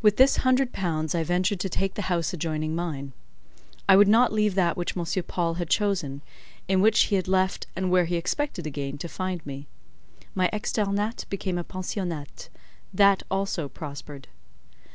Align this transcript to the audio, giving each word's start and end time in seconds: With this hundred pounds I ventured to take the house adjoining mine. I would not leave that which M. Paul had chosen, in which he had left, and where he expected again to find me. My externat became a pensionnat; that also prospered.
With 0.00 0.16
this 0.16 0.38
hundred 0.38 0.72
pounds 0.72 1.14
I 1.14 1.24
ventured 1.24 1.60
to 1.60 1.68
take 1.68 1.92
the 1.92 2.00
house 2.08 2.32
adjoining 2.32 2.74
mine. 2.74 3.12
I 3.86 3.96
would 3.96 4.08
not 4.08 4.32
leave 4.32 4.54
that 4.54 4.78
which 4.78 4.96
M. 4.96 5.06
Paul 5.24 5.54
had 5.56 5.68
chosen, 5.68 6.22
in 6.68 6.80
which 6.80 6.98
he 7.02 7.16
had 7.16 7.28
left, 7.28 7.66
and 7.76 7.90
where 7.90 8.06
he 8.06 8.16
expected 8.16 8.66
again 8.66 8.96
to 8.96 9.10
find 9.10 9.44
me. 9.44 9.66
My 10.34 10.48
externat 10.54 11.28
became 11.28 11.58
a 11.58 11.64
pensionnat; 11.64 12.48
that 12.94 13.24
also 13.30 13.68
prospered. 13.68 14.26